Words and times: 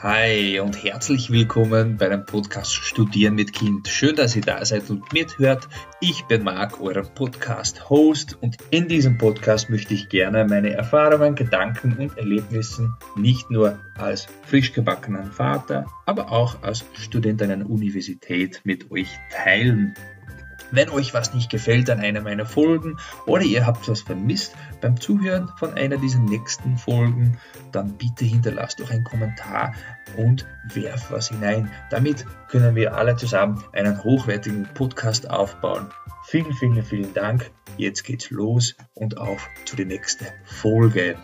Hi 0.00 0.60
und 0.60 0.84
herzlich 0.84 1.28
willkommen 1.32 1.96
bei 1.96 2.08
dem 2.08 2.24
Podcast 2.24 2.72
Studieren 2.72 3.34
mit 3.34 3.52
Kind. 3.52 3.88
Schön, 3.88 4.14
dass 4.14 4.36
ihr 4.36 4.42
da 4.42 4.64
seid 4.64 4.88
und 4.90 5.12
mithört. 5.12 5.66
Ich 6.00 6.24
bin 6.26 6.44
Marc, 6.44 6.80
euer 6.80 7.02
Podcast-Host 7.02 8.38
und 8.40 8.58
in 8.70 8.86
diesem 8.86 9.18
Podcast 9.18 9.70
möchte 9.70 9.94
ich 9.94 10.08
gerne 10.08 10.44
meine 10.44 10.70
Erfahrungen, 10.70 11.34
Gedanken 11.34 11.96
und 11.98 12.16
Erlebnissen 12.16 12.94
nicht 13.16 13.50
nur 13.50 13.80
als 13.96 14.28
frisch 14.42 14.72
gebackenen 14.72 15.32
Vater, 15.32 15.86
aber 16.06 16.30
auch 16.30 16.62
als 16.62 16.84
Student 16.92 17.42
einer 17.42 17.68
Universität 17.68 18.60
mit 18.62 18.92
euch 18.92 19.08
teilen. 19.32 19.96
Wenn 20.70 20.90
euch 20.90 21.14
was 21.14 21.34
nicht 21.34 21.50
gefällt 21.50 21.88
an 21.90 22.00
einer 22.00 22.20
meiner 22.20 22.46
Folgen 22.46 22.98
oder 23.26 23.42
ihr 23.42 23.66
habt 23.66 23.88
was 23.88 24.02
vermisst 24.02 24.54
beim 24.80 25.00
Zuhören 25.00 25.48
von 25.58 25.74
einer 25.74 25.96
dieser 25.96 26.18
nächsten 26.18 26.76
Folgen, 26.76 27.38
dann 27.72 27.96
bitte 27.96 28.24
hinterlasst 28.24 28.80
doch 28.80 28.90
einen 28.90 29.04
Kommentar 29.04 29.74
und 30.16 30.46
werft 30.74 31.10
was 31.10 31.28
hinein. 31.28 31.70
Damit 31.90 32.26
können 32.48 32.74
wir 32.74 32.94
alle 32.94 33.16
zusammen 33.16 33.64
einen 33.72 34.02
hochwertigen 34.02 34.68
Podcast 34.74 35.30
aufbauen. 35.30 35.88
Vielen, 36.26 36.52
vielen, 36.54 36.82
vielen 36.82 37.14
Dank. 37.14 37.50
Jetzt 37.78 38.02
geht's 38.02 38.30
los 38.30 38.76
und 38.94 39.16
auf 39.16 39.48
zu 39.64 39.76
der 39.76 39.86
nächsten 39.86 40.26
Folge. 40.44 41.16